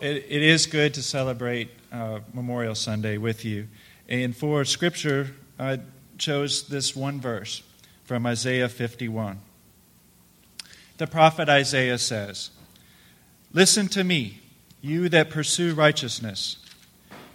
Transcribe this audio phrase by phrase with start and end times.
[0.00, 3.68] it, it is good to celebrate uh, Memorial Sunday with you.
[4.08, 5.80] And for scripture, I
[6.16, 7.62] chose this one verse
[8.04, 9.40] from Isaiah 51.
[10.98, 12.50] The prophet Isaiah says,
[13.52, 14.40] Listen to me,
[14.80, 16.58] you that pursue righteousness,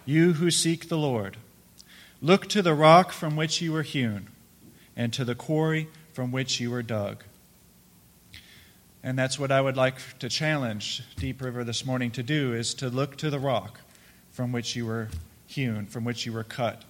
[0.04, 1.36] you who seek the Lord.
[2.20, 4.28] Look to the rock from which you were hewn,
[4.96, 7.24] and to the quarry from which you were dug.
[9.06, 12.72] And that's what I would like to challenge Deep River this morning to do is
[12.76, 13.80] to look to the rock
[14.32, 15.10] from which you were
[15.46, 16.82] hewn, from which you were cut.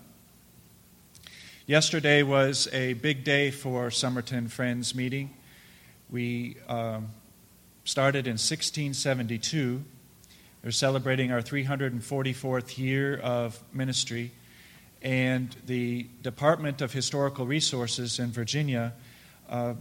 [1.67, 5.31] Yesterday was a big day for Somerton Friends meeting.
[6.09, 7.09] We um,
[7.83, 9.83] started in 1672.
[10.63, 14.31] We're celebrating our 344th year of ministry.
[15.03, 18.93] And the Department of Historical Resources in Virginia
[19.51, 19.75] uh,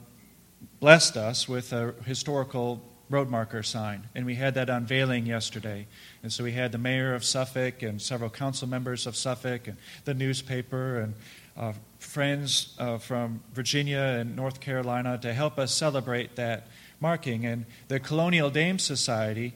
[0.79, 4.07] blessed us with a historical road marker sign.
[4.15, 5.87] And we had that unveiling yesterday.
[6.23, 9.77] And so we had the mayor of Suffolk and several council members of Suffolk and
[10.05, 11.13] the newspaper and
[11.55, 16.67] uh, friends uh, from Virginia and North Carolina to help us celebrate that
[16.99, 17.45] marking.
[17.45, 19.53] And the Colonial Dame Society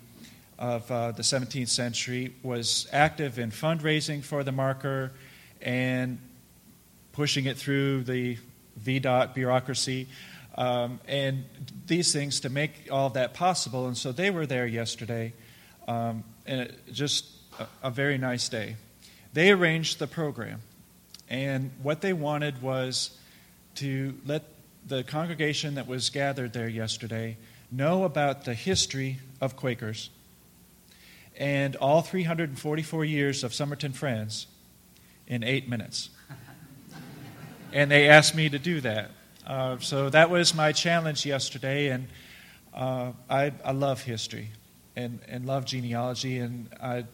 [0.60, 5.12] of uh, the 17th century was active in fundraising for the marker
[5.62, 6.20] and
[7.14, 8.38] pushing it through the
[8.84, 10.08] VDOT bureaucracy.
[10.58, 11.46] Um, and
[11.86, 13.88] these things to make all that possible.
[13.88, 15.34] And so they were there yesterday,
[15.88, 17.26] um, and it, just
[17.60, 18.76] a, a very nice day.
[19.34, 20.62] They arranged the program,
[21.30, 23.18] and what they wanted was
[23.76, 24.46] to let
[24.88, 27.38] the congregation that was gathered there yesterday
[27.72, 30.10] know about the history of Quakers
[31.38, 34.48] and all 344 years of Somerton Friends
[35.28, 36.10] in eight minutes.
[37.74, 39.12] and they asked me to do that.
[39.48, 42.10] Uh, so that was my challenge yesterday, and
[42.74, 44.50] uh, I, I love history
[44.98, 47.06] and, and love genealogy, and I,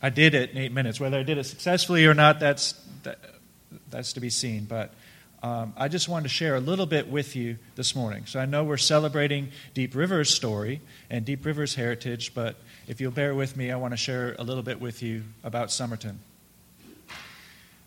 [0.00, 0.98] I did it in eight minutes.
[0.98, 2.72] Whether I did it successfully or not, that's,
[3.02, 3.18] that,
[3.90, 4.64] that's to be seen.
[4.64, 4.94] But
[5.42, 8.24] um, I just wanted to share a little bit with you this morning.
[8.24, 12.56] So I know we're celebrating Deep River's story and Deep River's heritage, but
[12.88, 15.70] if you'll bear with me, I want to share a little bit with you about
[15.70, 16.20] Somerton.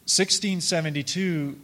[0.06, 1.60] 1672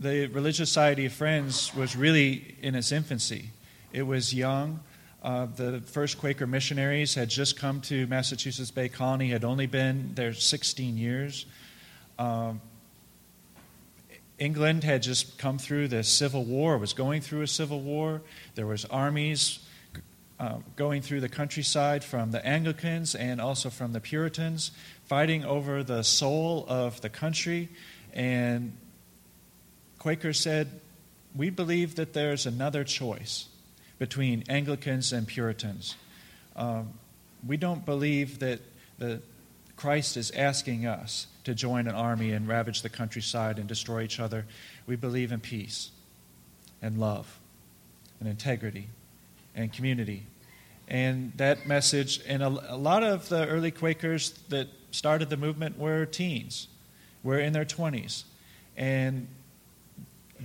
[0.00, 3.50] the Religious Society of Friends was really in its infancy.
[3.92, 4.80] It was young.
[5.22, 10.12] Uh, the first Quaker missionaries had just come to Massachusetts Bay Colony, had only been
[10.14, 11.46] there 16 years.
[12.18, 12.60] Um,
[14.38, 18.22] England had just come through the Civil War, was going through a civil war.
[18.54, 19.58] There was armies
[20.38, 24.70] uh, going through the countryside from the Anglicans and also from the Puritans,
[25.06, 27.68] fighting over the soul of the country.
[28.14, 28.76] And
[29.98, 30.80] Quakers said,
[31.34, 33.46] We believe that there's another choice
[33.98, 35.96] between Anglicans and Puritans.
[36.56, 36.94] Um,
[37.46, 38.60] we don't believe that
[38.98, 39.20] the,
[39.76, 44.20] Christ is asking us to join an army and ravage the countryside and destroy each
[44.20, 44.44] other.
[44.86, 45.90] We believe in peace
[46.82, 47.38] and love
[48.20, 48.88] and integrity
[49.54, 50.26] and community.
[50.88, 55.78] And that message, and a, a lot of the early Quakers that started the movement
[55.78, 56.68] were teens,
[57.22, 58.24] were in their 20s.
[58.76, 59.28] And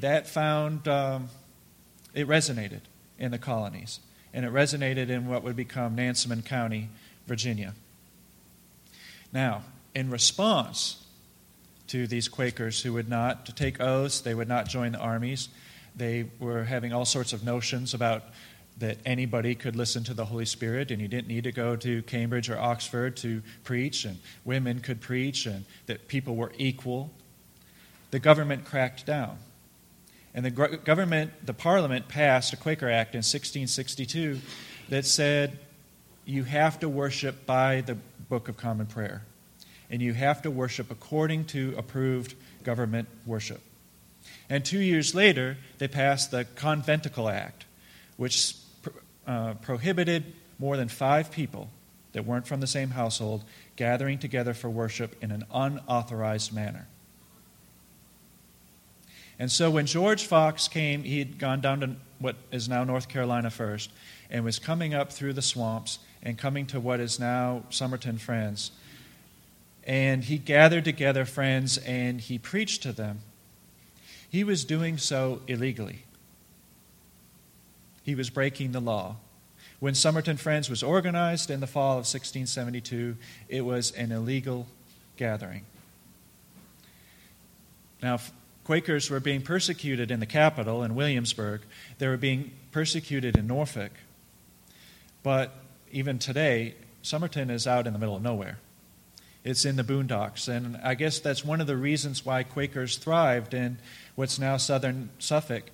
[0.01, 1.29] that found um,
[2.13, 2.81] it resonated
[3.17, 3.99] in the colonies,
[4.33, 6.89] and it resonated in what would become Nansemond County,
[7.27, 7.73] Virginia.
[9.31, 9.63] Now,
[9.95, 11.03] in response
[11.87, 15.49] to these Quakers who would not take oaths, they would not join the armies,
[15.95, 18.23] they were having all sorts of notions about
[18.79, 22.01] that anybody could listen to the Holy Spirit and you didn't need to go to
[22.03, 27.11] Cambridge or Oxford to preach, and women could preach, and that people were equal.
[28.11, 29.37] The government cracked down.
[30.35, 34.39] And the government, the parliament passed a Quaker Act in 1662
[34.89, 35.59] that said
[36.25, 37.95] you have to worship by the
[38.29, 39.23] Book of Common Prayer.
[39.89, 43.61] And you have to worship according to approved government worship.
[44.49, 47.65] And two years later, they passed the Conventicle Act,
[48.17, 48.55] which
[49.27, 51.69] uh, prohibited more than five people
[52.13, 53.43] that weren't from the same household
[53.75, 56.87] gathering together for worship in an unauthorized manner.
[59.43, 63.09] And so when George Fox came, he had gone down to what is now North
[63.09, 63.91] Carolina first
[64.29, 68.71] and was coming up through the swamps and coming to what is now Somerton Friends.
[69.83, 73.19] And he gathered together friends and he preached to them.
[74.29, 76.03] He was doing so illegally.
[78.03, 79.17] He was breaking the law.
[79.81, 83.17] When Somerton Friends was organized in the fall of 1672,
[83.49, 84.67] it was an illegal
[85.17, 85.65] gathering.
[88.01, 88.19] Now,
[88.63, 91.61] Quakers were being persecuted in the capital, in Williamsburg.
[91.97, 93.91] They were being persecuted in Norfolk.
[95.21, 95.53] But
[95.91, 98.59] even today, Somerton is out in the middle of nowhere.
[99.43, 100.47] It's in the boondocks.
[100.47, 103.77] And I guess that's one of the reasons why Quakers thrived in
[104.15, 105.69] what's now southern Suffolk,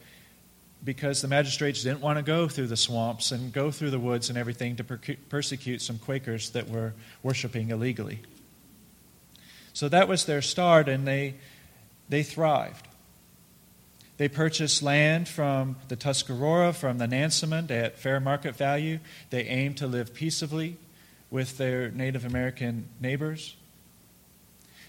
[0.83, 4.29] because the magistrates didn't want to go through the swamps and go through the woods
[4.29, 8.21] and everything to per- persecute some Quakers that were worshiping illegally.
[9.73, 11.35] So that was their start, and they,
[12.09, 12.87] they thrived.
[14.17, 18.99] They purchased land from the Tuscarora, from the Nansemond at fair market value.
[19.29, 20.75] They aimed to live peaceably
[21.31, 23.55] with their Native American neighbors.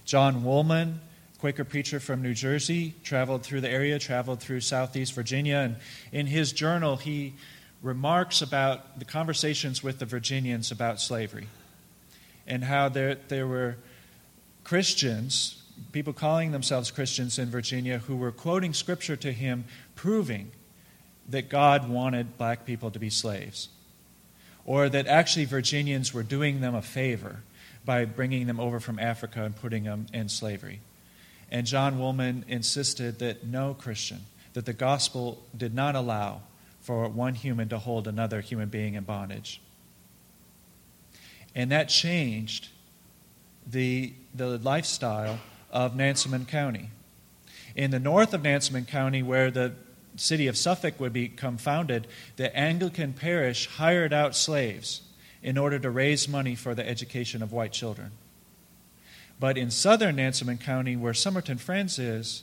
[0.05, 1.01] John Woolman,
[1.39, 5.77] Quaker preacher from New Jersey, traveled through the area, traveled through southeast Virginia, and
[6.11, 7.35] in his journal, he
[7.83, 11.47] remarks about the conversations with the Virginians about slavery
[12.47, 13.77] and how there, there were
[14.65, 15.60] Christians,
[15.93, 20.53] people calling themselves Christians in Virginia, who were quoting scripture to him, proving
[21.29, 23.69] that God wanted black people to be slaves,
[24.65, 27.43] or that actually Virginians were doing them a favor
[27.85, 30.81] by bringing them over from Africa and putting them in slavery.
[31.51, 34.21] And John Woolman insisted that no Christian,
[34.53, 36.43] that the gospel did not allow
[36.81, 39.61] for one human to hold another human being in bondage.
[41.55, 42.69] And that changed
[43.67, 46.91] the, the lifestyle of Nansemond County.
[47.75, 49.73] In the north of Nansemond County, where the
[50.17, 52.07] city of Suffolk would become founded,
[52.37, 55.03] the Anglican parish hired out slaves
[55.43, 58.11] in order to raise money for the education of white children.
[59.39, 62.43] But in southern Nansemond County, where Somerton Friends is,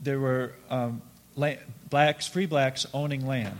[0.00, 1.02] there were um,
[1.90, 3.58] blacks, free blacks owning land.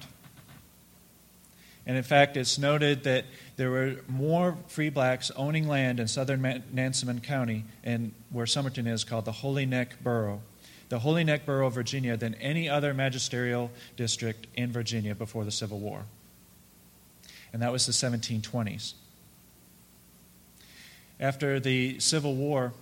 [1.86, 3.24] And in fact, it's noted that
[3.56, 9.02] there were more free blacks owning land in southern Nansemond County, and where Somerton is,
[9.02, 10.42] called the Holy Neck Borough,
[10.90, 15.50] the Holy Neck Borough of Virginia, than any other magisterial district in Virginia before the
[15.50, 16.04] Civil War.
[17.52, 18.94] And that was the 1720s.
[21.18, 22.72] After the Civil War,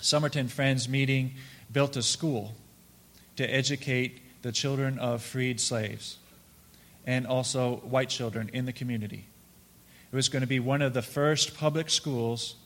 [0.00, 1.34] Somerton Friends Meeting
[1.72, 2.54] built a school
[3.36, 6.18] to educate the children of freed slaves
[7.06, 9.26] and also white children in the community.
[10.12, 12.56] It was going to be one of the first public schools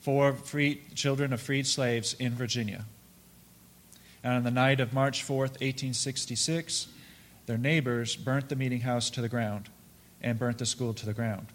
[0.00, 2.84] for free, children of freed slaves in Virginia.
[4.22, 6.88] And on the night of March 4th, 1866,
[7.46, 9.68] their neighbors burnt the meeting house to the ground
[10.20, 11.46] and burnt the school to the ground.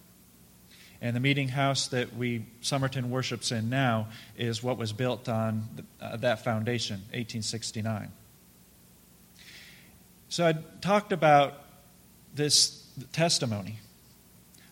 [1.02, 5.68] And the meeting house that we Somerton worships in now is what was built on
[6.02, 8.12] uh, that foundation, 1869.
[10.30, 11.54] So I talked about
[12.34, 13.80] this testimony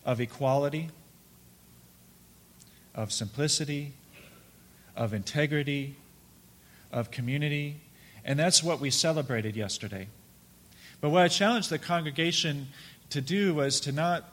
[0.05, 0.89] of equality,
[2.93, 3.93] of simplicity,
[4.95, 5.95] of integrity,
[6.91, 7.81] of community,
[8.23, 10.07] and that's what we celebrated yesterday.
[11.01, 12.67] But what I challenged the congregation
[13.09, 14.27] to do was to not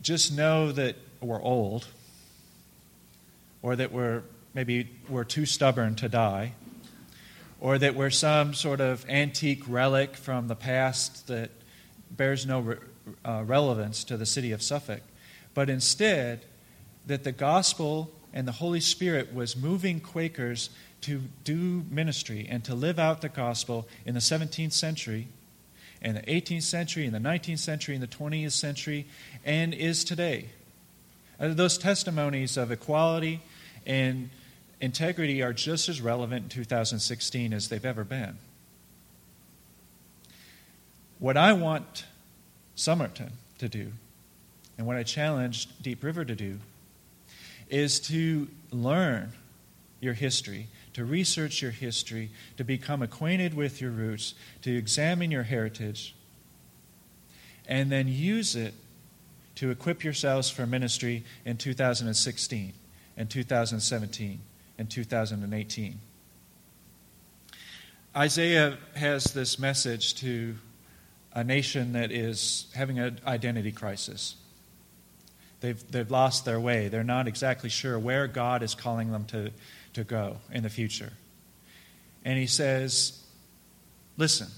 [0.00, 1.86] just know that we're old
[3.62, 6.52] or that we're maybe we're too stubborn to die
[7.60, 11.50] or that we're some sort of antique relic from the past that
[12.16, 12.76] bears no re-
[13.24, 15.02] uh, relevance to the city of Suffolk,
[15.54, 16.44] but instead
[17.06, 20.70] that the gospel and the Holy Spirit was moving Quakers
[21.02, 25.28] to do ministry and to live out the gospel in the 17th century,
[26.00, 29.06] in the 18th century, in the 19th century, in the 20th century,
[29.44, 30.46] and is today.
[31.38, 33.42] Uh, those testimonies of equality
[33.86, 34.30] and
[34.80, 38.38] integrity are just as relevant in 2016 as they've ever been.
[41.18, 42.04] What I want
[42.74, 43.92] Somerton to do,
[44.76, 46.58] and what I challenged Deep River to do,
[47.70, 49.32] is to learn
[50.00, 55.44] your history, to research your history, to become acquainted with your roots, to examine your
[55.44, 56.14] heritage,
[57.66, 58.74] and then use it
[59.54, 62.72] to equip yourselves for ministry in 2016
[63.16, 64.40] and 2017
[64.78, 66.00] and 2018.
[68.16, 70.56] Isaiah has this message to
[71.34, 74.36] a nation that is having an identity crisis.
[75.60, 76.88] They've, they've lost their way.
[76.88, 79.50] They're not exactly sure where God is calling them to,
[79.94, 81.12] to go in the future.
[82.24, 83.20] And he says,
[84.16, 84.48] Listen,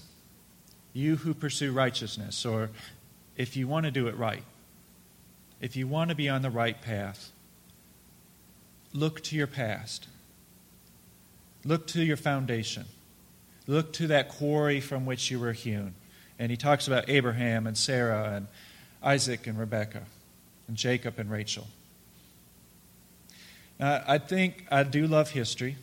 [0.93, 2.69] you who pursue righteousness, or
[3.35, 4.43] if you want to do it right,
[5.59, 7.31] if you want to be on the right path,
[8.93, 10.07] look to your past.
[11.65, 12.85] Look to your foundation.
[13.65, 15.95] Look to that quarry from which you were hewn.
[16.39, 18.47] And he talks about Abraham and Sarah and
[19.01, 20.03] Isaac and Rebekah
[20.67, 21.67] and Jacob and Rachel.
[23.79, 25.77] Now, I think I do love history,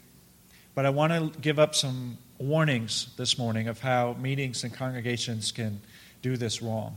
[0.75, 5.52] but I want to give up some warnings this morning of how meetings and congregations
[5.52, 5.80] can
[6.23, 6.96] do this wrong.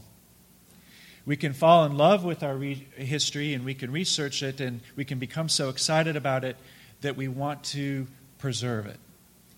[1.25, 4.81] We can fall in love with our re- history and we can research it and
[4.95, 6.55] we can become so excited about it
[7.01, 8.07] that we want to
[8.39, 8.97] preserve it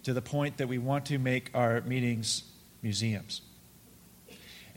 [0.04, 2.44] to the point that we want to make our meetings
[2.82, 3.42] museums.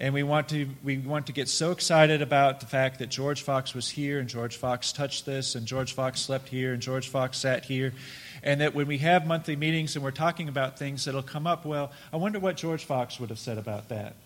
[0.02, 3.42] And we want to we want to get so excited about the fact that George
[3.42, 7.08] Fox was here and George Fox touched this and George Fox slept here and George
[7.08, 7.94] Fox sat here
[8.42, 11.64] and that when we have monthly meetings and we're talking about things that'll come up,
[11.64, 14.16] well, I wonder what George Fox would have said about that.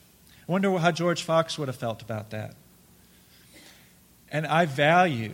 [0.48, 2.54] I wonder how George Fox would have felt about that.
[4.32, 5.32] And I value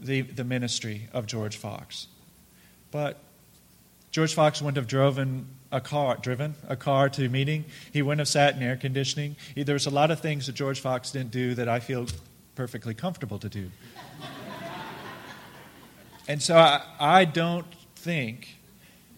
[0.00, 2.06] the, the ministry of George Fox.
[2.90, 3.18] But
[4.10, 7.64] George Fox wouldn't have driven a car, driven a car to meeting.
[7.92, 9.36] He wouldn't have sat in air conditioning.
[9.54, 12.06] There was a lot of things that George Fox didn't do that I feel
[12.54, 13.70] perfectly comfortable to do.
[16.28, 18.58] and so I, I don't think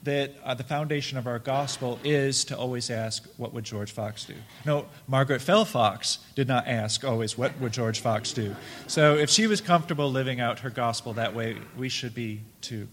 [0.02, 4.24] that uh, the foundation of our gospel is to always ask, what would George Fox
[4.24, 4.34] do?
[4.64, 8.56] No, Margaret Fell Fox did not ask always, what would George Fox do?
[8.86, 12.88] So if she was comfortable living out her gospel that way, we should be too.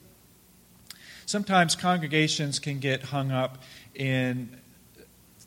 [1.27, 3.61] Sometimes congregations can get hung up
[3.93, 4.57] in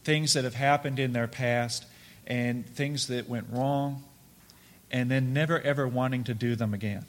[0.05, 1.87] things that have happened in their past
[2.29, 4.05] and things that went wrong,
[4.93, 7.05] and then never ever wanting to do them again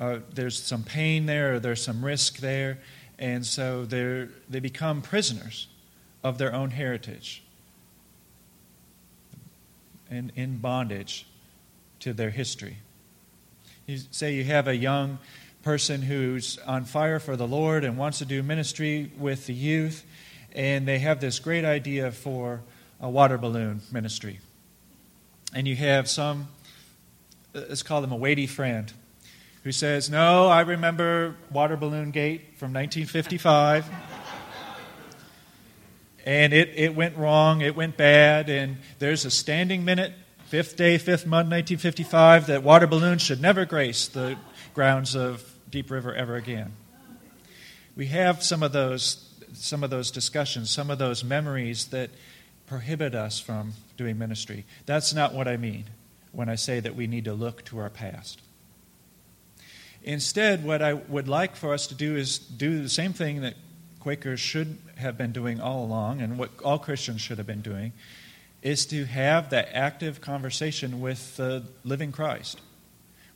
[0.00, 2.78] uh, there's some pain there, or there's some risk there,
[3.18, 5.68] and so they they become prisoners
[6.24, 7.42] of their own heritage
[10.10, 11.26] and in bondage
[12.00, 12.78] to their history.
[13.86, 15.18] You say you have a young
[15.62, 20.04] person who's on fire for the Lord and wants to do ministry with the youth,
[20.52, 22.62] and they have this great idea for
[23.00, 24.40] a water balloon ministry.
[25.54, 26.48] And you have some,
[27.52, 28.92] let's call them a weighty friend,
[29.64, 33.86] who says, No, I remember Water Balloon Gate from 1955.
[36.24, 40.12] and it, it went wrong, it went bad, and there's a standing minute,
[40.46, 44.36] fifth day, fifth month, 1955, that water balloons should never grace the
[44.72, 46.72] grounds of Deep River ever again.
[47.96, 52.10] We have some of those, some of those discussions, some of those memories that
[52.66, 54.64] prohibit us from doing ministry.
[54.86, 55.84] That's not what I mean
[56.32, 58.40] when I say that we need to look to our past.
[60.02, 63.54] Instead, what I would like for us to do is do the same thing that
[64.00, 67.92] Quakers should have been doing all along and what all Christians should have been doing
[68.62, 72.60] is to have that active conversation with the living Christ,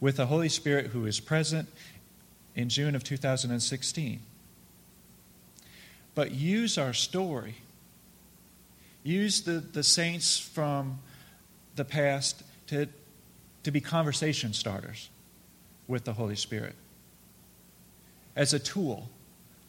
[0.00, 1.68] with the Holy Spirit who is present
[2.54, 4.20] in June of 2016.
[6.14, 7.56] But use our story.
[9.02, 11.00] Use the, the saints from
[11.76, 12.88] the past to,
[13.64, 15.10] to be conversation starters
[15.88, 16.74] with the Holy Spirit
[18.36, 19.08] as a tool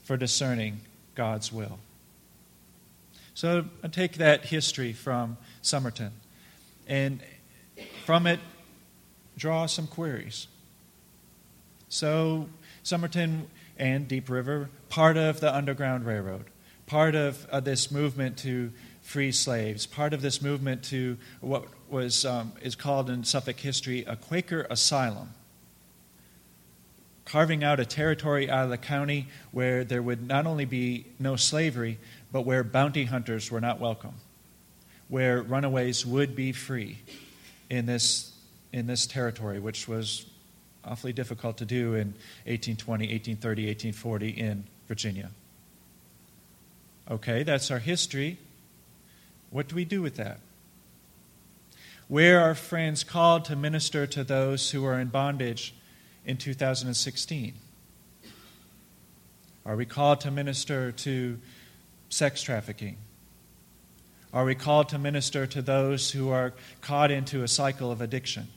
[0.03, 0.81] for discerning
[1.15, 1.79] God's will.
[3.33, 6.11] So I take that history from Somerton
[6.87, 7.21] and
[8.05, 8.39] from it
[9.37, 10.47] draw some queries.
[11.89, 12.47] So
[12.85, 16.45] Somerton and Deep River, part of the Underground Railroad,
[16.85, 22.25] part of uh, this movement to free slaves, part of this movement to what was
[22.25, 25.33] um, is called in Suffolk history a Quaker asylum
[27.25, 31.35] carving out a territory out of the county where there would not only be no
[31.35, 31.97] slavery,
[32.31, 34.13] but where bounty hunters were not welcome,
[35.09, 36.99] where runaways would be free
[37.67, 38.31] in this,
[38.71, 40.27] in this territory, which was
[40.85, 42.13] awfully difficult to do in
[42.45, 45.31] 1820, 1830, 1840 in Virginia.
[47.09, 48.37] Okay, that's our history.
[49.49, 50.39] What do we do with that?
[52.07, 55.73] Where are friends called to minister to those who are in bondage
[56.25, 57.53] in 2016?
[59.65, 61.39] Are we called to minister to
[62.09, 62.97] sex trafficking?
[64.31, 68.47] Are we called to minister to those who are caught into a cycle of addiction?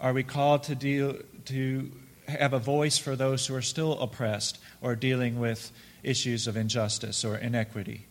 [0.00, 1.92] Are we called to deal to
[2.26, 7.24] have a voice for those who are still oppressed or dealing with issues of injustice
[7.24, 8.06] or inequity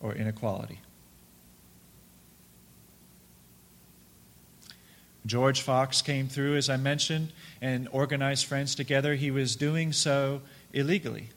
[0.00, 0.80] or inequality?
[5.26, 9.14] George Fox came through, as I mentioned, and organized friends together.
[9.14, 11.30] He was doing so illegally.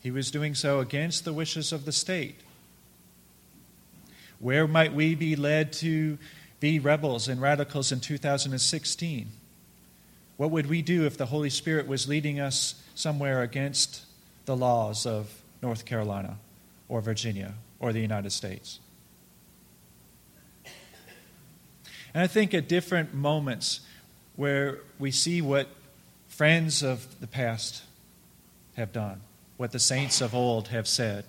[0.00, 2.40] He was doing so against the wishes of the state.
[4.38, 6.18] Where might we be led to
[6.60, 9.28] be rebels and radicals in 2016?
[10.36, 14.04] What would we do if the Holy Spirit was leading us somewhere against
[14.44, 16.38] the laws of North Carolina
[16.88, 18.80] or Virginia or the United States?
[22.14, 23.80] And I think at different moments
[24.36, 25.68] where we see what
[26.28, 27.82] friends of the past
[28.76, 29.20] have done,
[29.56, 31.24] what the saints of old have said,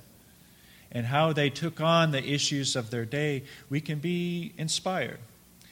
[0.91, 5.19] and how they took on the issues of their day, we can be inspired.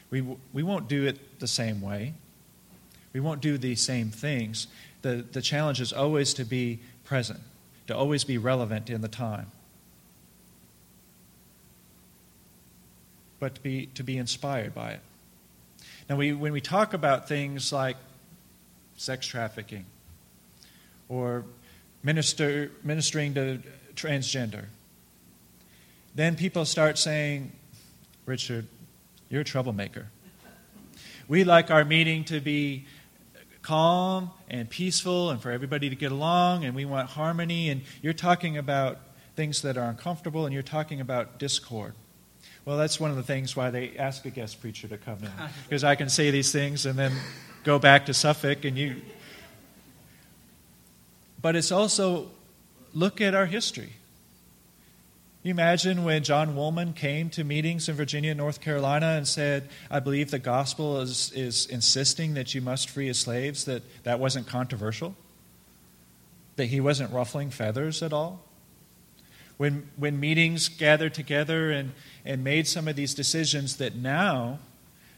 [0.09, 0.21] We,
[0.53, 2.13] we won't do it the same way,
[3.13, 4.67] we won't do the same things.
[5.01, 7.39] The, the challenge is always to be present,
[7.87, 9.47] to always be relevant in the time.
[13.39, 14.99] But to be, to be inspired by it.
[16.09, 17.97] Now, we, when we talk about things like
[18.97, 19.85] sex trafficking
[21.09, 21.43] or
[22.01, 23.61] minister, ministering to
[23.95, 24.65] transgender,
[26.17, 27.51] then people start saying,
[28.25, 28.65] Richard,
[29.29, 30.07] you're a troublemaker.
[31.27, 32.87] We like our meeting to be
[33.61, 38.13] calm and peaceful and for everybody to get along, and we want harmony, and you're
[38.13, 38.97] talking about
[39.35, 41.93] things that are uncomfortable, and you're talking about discord.
[42.65, 45.31] Well, that's one of the things why they ask a guest preacher to come in,
[45.69, 47.11] because I can say these things and then
[47.63, 49.01] go back to Suffolk, and you.
[51.43, 52.31] But it's also
[52.95, 53.93] look at our history.
[55.43, 59.99] You imagine when John Woolman came to meetings in Virginia North Carolina and said, I
[59.99, 64.47] believe the gospel is, is insisting that you must free as slaves, that that wasn't
[64.47, 65.15] controversial?
[66.55, 68.43] That he wasn't ruffling feathers at all?
[69.57, 71.93] When, when meetings gathered together and,
[72.25, 74.59] and made some of these decisions that now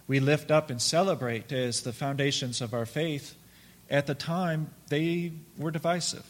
[0.07, 3.35] we lift up and celebrate as the foundations of our faith,
[3.89, 6.25] at the time they were divisive.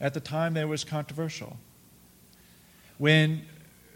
[0.00, 1.56] At the time they was controversial.
[3.00, 3.46] When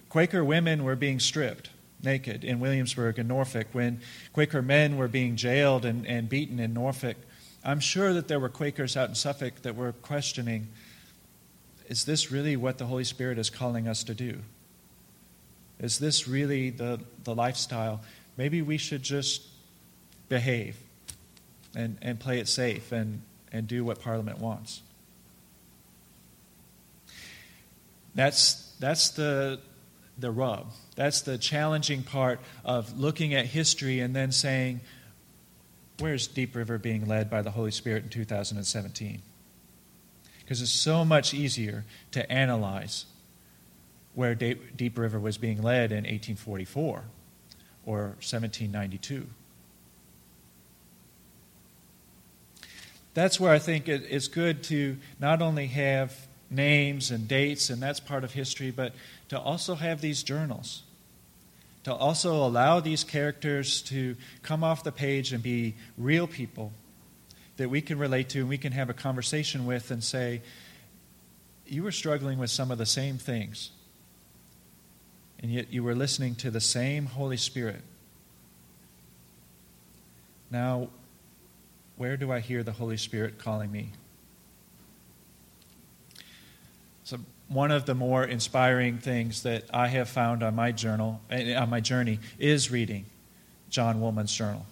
[0.09, 1.69] Quaker women were being stripped
[2.03, 4.01] naked in Williamsburg and Norfolk, when
[4.33, 7.19] Quaker men were being jailed and, and beaten in Norfolk,
[7.63, 10.69] I'm sure that there were Quakers out in Suffolk that were questioning
[11.87, 14.39] is this really what the Holy Spirit is calling us to do?
[15.79, 18.01] Is this really the, the lifestyle?
[18.39, 19.43] Maybe we should just
[20.31, 20.79] behave
[21.77, 23.21] and, and play it safe and,
[23.53, 24.81] and do what Parliament wants.
[28.15, 29.61] That's that's the,
[30.19, 30.67] the rub.
[30.95, 34.83] That's the challenging part of looking at history and then saying,
[36.01, 39.23] where's Deep River being led by the Holy Spirit in 2017?
[40.41, 43.07] Because it's so much easier to analyze
[44.15, 47.05] where Deep River was being led in 1844
[47.87, 49.27] or 1792.
[53.15, 58.01] That's where I think it's good to not only have names and dates, and that's
[58.01, 58.95] part of history, but
[59.29, 60.83] to also have these journals.
[61.85, 66.73] To also allow these characters to come off the page and be real people
[67.57, 70.43] that we can relate to and we can have a conversation with and say,
[71.67, 73.71] You were struggling with some of the same things,
[75.41, 77.83] and yet you were listening to the same Holy Spirit.
[80.51, 80.89] Now,
[81.97, 83.91] where do I hear the Holy Spirit calling me?
[87.05, 91.55] So one of the more inspiring things that I have found on my journal, eh,
[91.55, 93.05] on my journey, is reading
[93.69, 94.67] John Woolman's journal.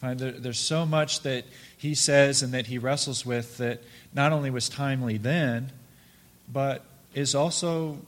[0.00, 1.44] There's so much that
[1.76, 3.82] he says and that he wrestles with that
[4.14, 5.72] not only was timely then,
[6.52, 7.98] but is also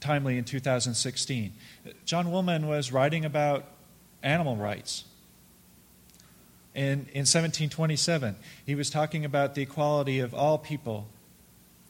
[0.00, 1.52] timely in 2016.
[2.06, 3.66] John Woolman was writing about
[4.22, 5.04] animal rights.
[6.74, 11.06] In, in 1727, he was talking about the equality of all people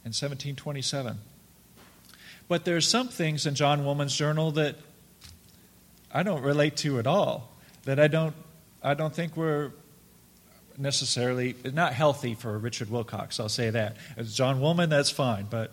[0.04, 1.18] in 1727.
[2.46, 4.76] But there's some things in John Woolman's journal that
[6.12, 7.50] I don't relate to at all,
[7.84, 8.34] that I don't,
[8.82, 9.72] I don't think were
[10.76, 13.40] necessarily not healthy for Richard Wilcox.
[13.40, 13.96] I'll say that.
[14.16, 15.46] As John Woolman, that's fine.
[15.48, 15.72] But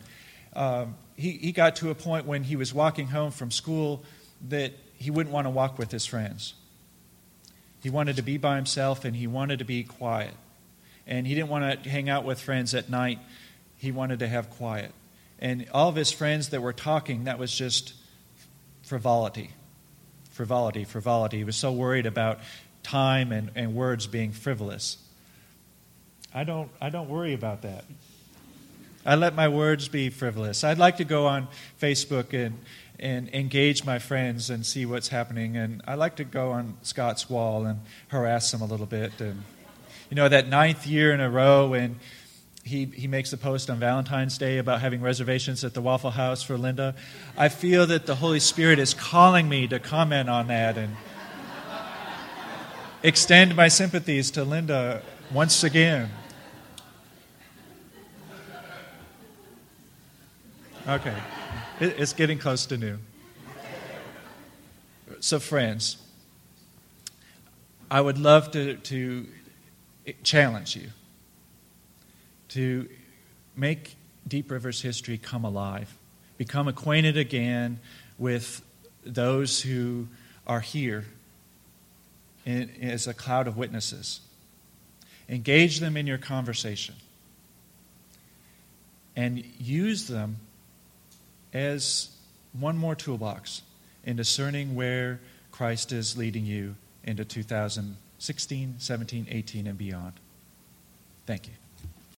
[0.54, 4.04] um, he, he got to a point when he was walking home from school
[4.48, 6.54] that he wouldn't want to walk with his friends.
[7.84, 10.34] He wanted to be by himself and he wanted to be quiet.
[11.08, 13.20] And he didn't want to hang out with friends at night
[13.82, 14.92] he wanted to have quiet.
[15.40, 17.96] And all of his friends that were talking, that was just
[18.84, 19.50] frivolity.
[20.30, 21.38] Frivolity, frivolity.
[21.40, 22.42] He was so worried about
[22.84, 24.98] time and, and words being frivolous.
[26.32, 27.86] I don't, I don't worry about that.
[29.04, 30.64] I let my words be frivolous.
[30.64, 31.48] I'd like to go on
[31.82, 32.60] Facebook and,
[33.00, 35.58] and engage my friends and see what's happening.
[35.58, 39.20] And I like to go on Scott's wall and harass them a little bit.
[39.20, 39.44] And,
[40.12, 42.00] you know, that ninth year in a row when
[42.64, 46.44] he, he makes a post on Valentine's Day about having reservations at the Waffle House
[46.44, 46.96] for Linda.
[47.38, 50.96] I feel that the Holy Spirit is calling me to comment on that and
[53.04, 55.02] extend my sympathies to Linda
[55.34, 56.10] once again.
[60.88, 61.16] Okay,
[61.80, 63.00] it's getting close to noon.
[65.20, 65.98] So, friends,
[67.90, 69.28] I would love to, to
[70.24, 70.90] challenge you
[72.52, 72.88] to
[73.56, 73.96] make
[74.28, 75.94] Deep River's history come alive,
[76.38, 77.80] become acquainted again
[78.18, 78.64] with
[79.06, 80.08] those who
[80.46, 81.06] are here
[82.46, 84.22] in, as a cloud of witnesses.
[85.30, 86.96] Engage them in your conversation
[89.16, 90.38] and use them
[91.54, 92.10] as
[92.54, 93.62] one more toolbox
[94.04, 95.20] in discerning where
[95.52, 100.14] Christ is leading you into 2016, 17, 18, and beyond.
[101.26, 101.61] Thank you.